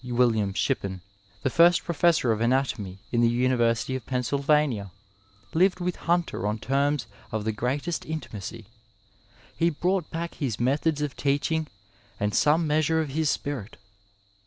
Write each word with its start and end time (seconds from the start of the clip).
William 0.03 0.51
Shippen, 0.51 1.01
the 1.43 1.51
first 1.51 1.83
Professor 1.83 2.31
of 2.31 2.41
Anatomy 2.41 2.97
in 3.11 3.21
the 3.21 3.29
Uniyersity 3.29 3.95
of 3.95 4.03
Pennsylvania, 4.07 4.89
lived 5.53 5.79
with 5.79 5.95
Hunter 5.95 6.47
on 6.47 6.57
terms 6.57 7.05
of 7.31 7.43
the 7.45 7.51
greatest 7.51 8.03
intimacy. 8.07 8.65
He 9.55 9.69
brought 9.69 10.09
back 10.09 10.33
his 10.33 10.59
methods 10.59 11.03
of 11.03 11.15
teaching 11.15 11.67
and 12.19 12.33
some 12.33 12.65
measure 12.65 12.99
of 12.99 13.09
his 13.09 13.29
spirit. 13.29 13.77